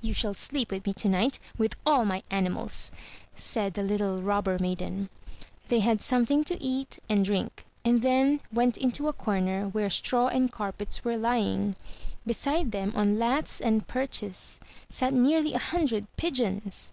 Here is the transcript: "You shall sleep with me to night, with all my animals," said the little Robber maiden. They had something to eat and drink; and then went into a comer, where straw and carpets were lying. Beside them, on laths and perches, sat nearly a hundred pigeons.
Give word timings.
"You 0.00 0.14
shall 0.14 0.32
sleep 0.32 0.70
with 0.70 0.86
me 0.86 0.94
to 0.94 1.10
night, 1.10 1.38
with 1.58 1.76
all 1.84 2.06
my 2.06 2.22
animals," 2.30 2.90
said 3.36 3.74
the 3.74 3.82
little 3.82 4.22
Robber 4.22 4.56
maiden. 4.58 5.10
They 5.68 5.80
had 5.80 6.00
something 6.00 6.42
to 6.44 6.58
eat 6.58 6.98
and 7.10 7.22
drink; 7.22 7.66
and 7.84 8.00
then 8.00 8.40
went 8.50 8.78
into 8.78 9.08
a 9.08 9.12
comer, 9.12 9.66
where 9.68 9.90
straw 9.90 10.28
and 10.28 10.50
carpets 10.50 11.04
were 11.04 11.18
lying. 11.18 11.76
Beside 12.26 12.72
them, 12.72 12.94
on 12.96 13.18
laths 13.18 13.60
and 13.60 13.86
perches, 13.86 14.58
sat 14.88 15.12
nearly 15.12 15.52
a 15.52 15.58
hundred 15.58 16.06
pigeons. 16.16 16.90